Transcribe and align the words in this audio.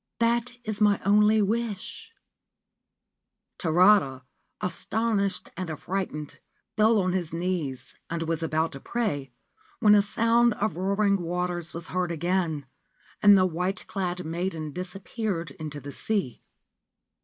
That 0.19 0.57
is 0.63 0.81
my 0.81 0.99
only 1.05 1.43
wish/ 1.43 2.11
Tarada, 3.59 4.23
astonished 4.59 5.51
and 5.55 5.69
affrighted, 5.69 6.39
fell 6.75 6.99
on 6.99 7.13
his 7.13 7.31
knees, 7.33 7.93
and 8.09 8.23
was 8.23 8.41
about 8.41 8.71
to 8.71 8.79
pray, 8.79 9.31
when 9.79 9.93
a 9.93 10.01
sound 10.01 10.55
of 10.55 10.75
roaring 10.75 11.21
waters 11.21 11.75
was 11.75 11.89
heard 11.89 12.11
again, 12.11 12.65
and 13.21 13.37
the 13.37 13.45
white 13.45 13.85
clad 13.85 14.25
maiden 14.25 14.73
disappeared 14.73 15.51
into 15.51 15.79
the 15.79 15.91
sea. 15.91 16.41